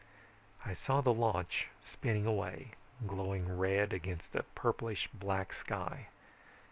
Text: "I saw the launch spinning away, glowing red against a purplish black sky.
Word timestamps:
"I 0.65 0.73
saw 0.73 1.01
the 1.01 1.13
launch 1.13 1.67
spinning 1.85 2.25
away, 2.25 2.69
glowing 3.05 3.55
red 3.55 3.93
against 3.93 4.35
a 4.35 4.41
purplish 4.41 5.07
black 5.13 5.53
sky. 5.53 6.07